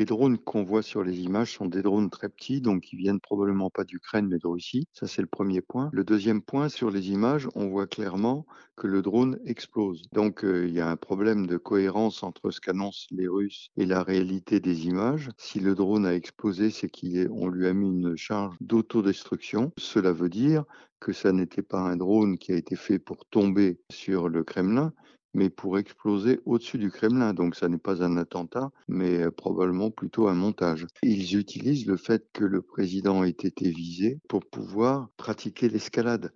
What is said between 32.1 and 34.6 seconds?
que le président ait été visé pour